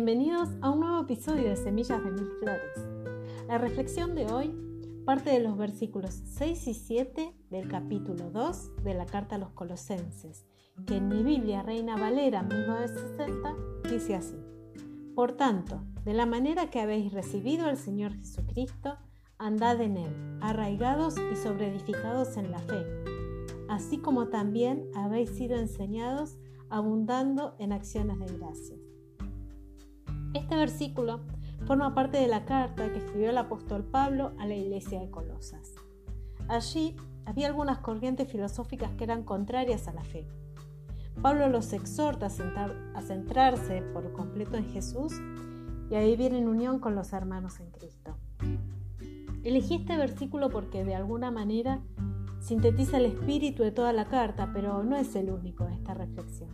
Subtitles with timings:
[0.00, 2.86] Bienvenidos a un nuevo episodio de Semillas de Mil Flores.
[3.48, 4.54] La reflexión de hoy
[5.04, 9.50] parte de los versículos 6 y 7 del capítulo 2 de la carta a los
[9.50, 10.46] Colosenses,
[10.86, 13.56] que en mi Biblia Reina Valera 1960
[13.90, 14.36] dice así.
[15.16, 18.98] Por tanto, de la manera que habéis recibido al Señor Jesucristo,
[19.36, 22.86] andad en él, arraigados y sobreedificados en la fe,
[23.68, 26.38] así como también habéis sido enseñados
[26.70, 28.77] abundando en acciones de gracias.
[30.38, 31.20] Este versículo
[31.66, 35.74] forma parte de la carta que escribió el apóstol Pablo a la iglesia de Colosas.
[36.46, 36.94] Allí
[37.26, 40.28] había algunas corrientes filosóficas que eran contrarias a la fe.
[41.20, 45.12] Pablo los exhorta a, centrarse por completo en Jesús
[45.90, 48.16] y a vivir en unión con los hermanos en Cristo.
[49.42, 51.82] Elegí este versículo porque de alguna manera
[52.38, 56.50] sintetiza el espíritu de toda la carta, pero no es el único de esta reflexión.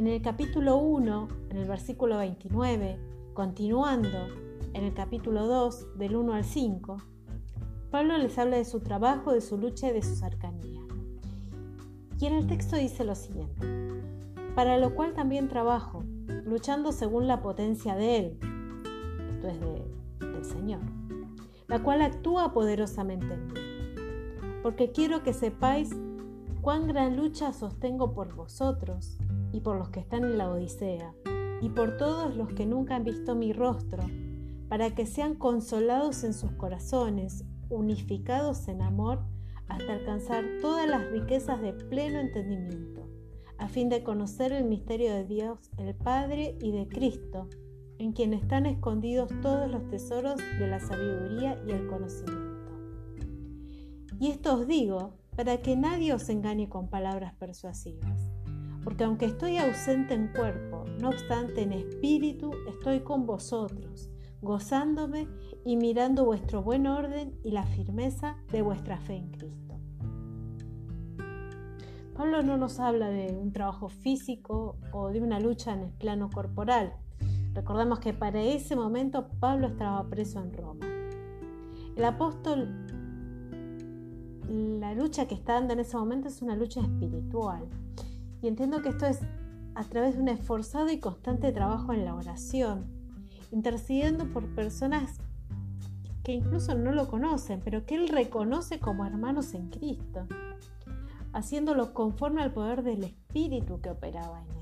[0.00, 2.98] En el capítulo 1, en el versículo 29,
[3.34, 4.28] continuando
[4.72, 6.96] en el capítulo 2, del 1 al 5,
[7.90, 10.80] Pablo les habla de su trabajo, de su lucha y de su cercanía.
[12.18, 13.66] Y en el texto dice lo siguiente,
[14.54, 16.02] para lo cual también trabajo,
[16.46, 18.38] luchando según la potencia de Él,
[19.34, 20.80] esto es del Señor,
[21.68, 23.60] la cual actúa poderosamente en mí.
[24.62, 25.94] Porque quiero que sepáis
[26.62, 29.18] cuán gran lucha sostengo por vosotros
[29.52, 31.14] y por los que están en la Odisea,
[31.60, 34.02] y por todos los que nunca han visto mi rostro,
[34.68, 39.20] para que sean consolados en sus corazones, unificados en amor,
[39.68, 43.08] hasta alcanzar todas las riquezas de pleno entendimiento,
[43.58, 47.48] a fin de conocer el misterio de Dios el Padre y de Cristo,
[47.98, 52.50] en quien están escondidos todos los tesoros de la sabiduría y el conocimiento.
[54.18, 58.29] Y esto os digo para que nadie os engañe con palabras persuasivas
[58.84, 64.10] porque aunque estoy ausente en cuerpo, no obstante en espíritu estoy con vosotros,
[64.40, 65.28] gozándome
[65.64, 69.78] y mirando vuestro buen orden y la firmeza de vuestra fe en Cristo.
[72.14, 76.28] Pablo no nos habla de un trabajo físico o de una lucha en el plano
[76.30, 76.94] corporal.
[77.54, 80.86] Recordamos que para ese momento Pablo estaba preso en Roma.
[81.96, 82.68] El apóstol,
[84.48, 87.68] la lucha que está dando en ese momento es una lucha espiritual
[88.42, 89.20] y entiendo que esto es
[89.74, 92.86] a través de un esforzado y constante trabajo en la oración,
[93.52, 95.20] intercediendo por personas
[96.22, 100.26] que incluso no lo conocen, pero que Él reconoce como hermanos en Cristo,
[101.32, 104.60] haciéndolo conforme al poder del Espíritu que operaba en Él.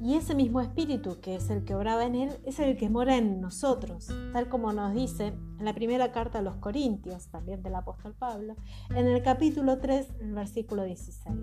[0.00, 3.16] Y ese mismo Espíritu que es el que obraba en Él es el que mora
[3.16, 7.74] en nosotros, tal como nos dice en la primera carta a los Corintios, también del
[7.74, 8.54] apóstol Pablo,
[8.90, 11.36] en el capítulo 3, el versículo 16.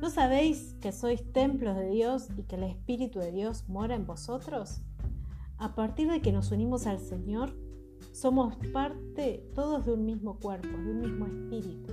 [0.00, 4.06] ¿No sabéis que sois templos de Dios y que el Espíritu de Dios mora en
[4.06, 4.80] vosotros?
[5.58, 7.54] A partir de que nos unimos al Señor,
[8.12, 11.92] somos parte todos de un mismo cuerpo, de un mismo espíritu.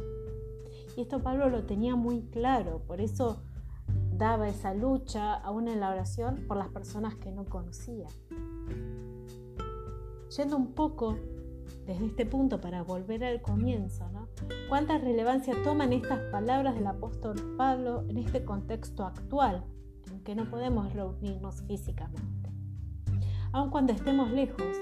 [0.95, 3.43] Y esto Pablo lo tenía muy claro, por eso
[4.17, 8.07] daba esa lucha aún en la oración por las personas que no conocía.
[10.37, 11.17] Yendo un poco
[11.87, 14.27] desde este punto para volver al comienzo, ¿no?
[14.69, 19.65] ¿Cuánta relevancia toman estas palabras del apóstol Pablo en este contexto actual,
[20.11, 22.51] en que no podemos reunirnos físicamente?
[23.51, 24.77] Aun cuando estemos lejos,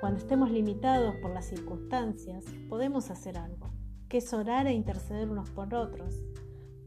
[0.00, 3.68] cuando estemos limitados por las circunstancias, podemos hacer algo,
[4.08, 6.24] que es orar e interceder unos por otros,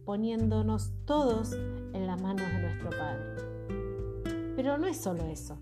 [0.03, 3.35] poniéndonos todos en las manos de nuestro Padre.
[4.55, 5.59] Pero no es solo eso.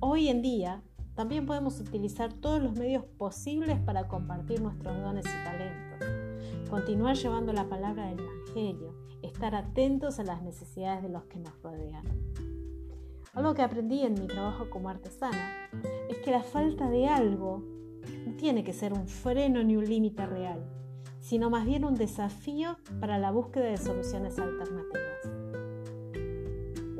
[0.00, 0.82] Hoy en día
[1.16, 7.52] también podemos utilizar todos los medios posibles para compartir nuestros dones y talentos, continuar llevando
[7.52, 12.04] la palabra del Evangelio, estar atentos a las necesidades de los que nos rodean.
[13.32, 15.68] Algo que aprendí en mi trabajo como artesana
[16.08, 17.64] es que la falta de algo
[18.24, 20.64] no tiene que ser un freno ni un límite real
[21.26, 25.16] sino más bien un desafío para la búsqueda de soluciones alternativas.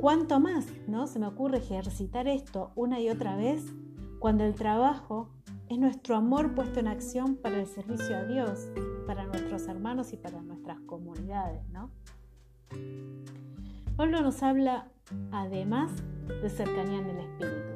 [0.01, 3.63] ¿Cuánto más no se me ocurre ejercitar esto una y otra vez
[4.19, 5.29] cuando el trabajo
[5.69, 8.69] es nuestro amor puesto en acción para el servicio a Dios,
[9.05, 11.91] para nuestros hermanos y para nuestras comunidades, ¿no?
[13.95, 14.91] Pablo nos habla
[15.31, 15.91] además
[16.41, 17.73] de cercanía en el espíritu.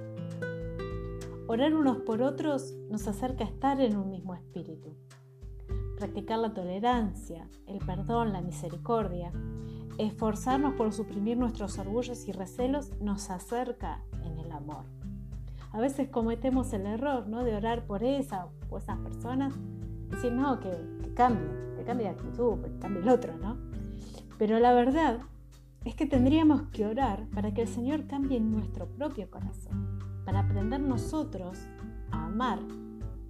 [1.48, 4.96] Orar unos por otros nos acerca a estar en un mismo espíritu
[6.02, 9.32] practicar la tolerancia, el perdón, la misericordia,
[10.00, 14.86] esforzarnos por suprimir nuestros orgullos y recelos nos acerca en el amor.
[15.74, 17.44] A veces cometemos el error ¿no?
[17.44, 19.54] de orar por esa o esas personas,
[20.10, 20.70] decir no, que,
[21.16, 21.48] cambie,
[21.78, 23.58] que cambie de actitud, que cambie el otro, ¿no?
[24.38, 25.20] Pero la verdad
[25.86, 30.82] es que tendríamos que orar para que el Señor cambie nuestro propio corazón, para aprender
[30.82, 31.58] nosotros
[32.12, 32.60] a amar,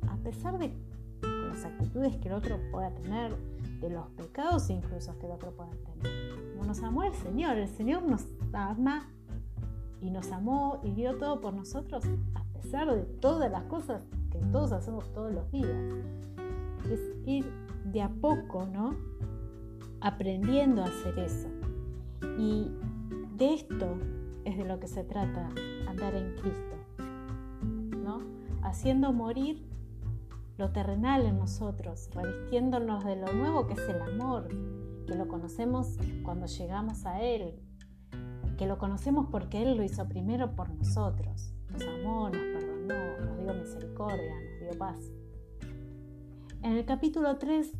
[0.08, 0.74] a pesar de
[1.22, 3.36] las actitudes que el otro pueda tener,
[3.82, 6.52] de los pecados incluso que el otro pueda tener.
[6.54, 9.10] Como nos amó el Señor, el Señor nos ama
[10.02, 12.04] y nos amó y dio todo por nosotros
[12.36, 15.78] a pesar de todas las cosas que todos hacemos todos los días.
[16.90, 17.46] Es ir
[17.86, 18.96] de a poco, ¿no?
[20.02, 21.48] Aprendiendo a hacer eso.
[22.38, 22.72] Y
[23.38, 23.98] de esto
[24.46, 25.50] es de lo que se trata
[25.88, 26.76] andar en Cristo,
[28.04, 28.20] ¿no?
[28.64, 29.64] Haciendo morir
[30.58, 34.48] lo terrenal en nosotros, revistiéndonos de lo nuevo que es el amor,
[35.08, 37.56] que lo conocemos cuando llegamos a Él,
[38.62, 43.40] que lo conocemos porque Él lo hizo primero por nosotros, nos amó, nos perdonó, nos
[43.40, 44.98] dio misericordia, nos dio paz.
[46.62, 47.72] En el capítulo 3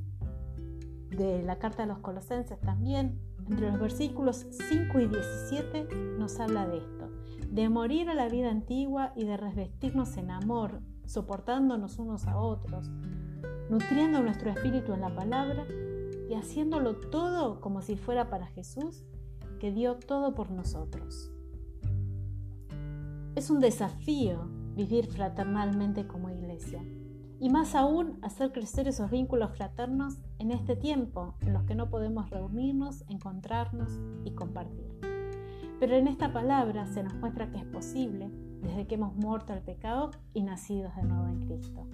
[1.12, 5.88] de la carta de los colosenses también, entre los versículos 5 y 17,
[6.18, 7.12] nos habla de esto,
[7.48, 12.90] de morir a la vida antigua y de revestirnos en amor, soportándonos unos a otros,
[13.70, 15.64] nutriendo nuestro espíritu en la palabra
[16.28, 19.06] y haciéndolo todo como si fuera para Jesús,
[19.62, 21.32] que dio todo por nosotros.
[23.36, 26.84] Es un desafío vivir fraternalmente como iglesia
[27.40, 31.92] y más aún hacer crecer esos vínculos fraternos en este tiempo en los que no
[31.92, 35.00] podemos reunirnos, encontrarnos y compartir.
[35.80, 38.32] Pero en esta palabra se nos muestra que es posible
[38.64, 41.86] desde que hemos muerto al pecado y nacidos de nuevo en Cristo.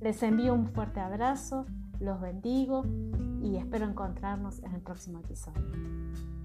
[0.00, 1.66] Les envío un fuerte abrazo,
[1.98, 2.84] los bendigo
[3.42, 6.43] y espero encontrarnos en el próximo episodio.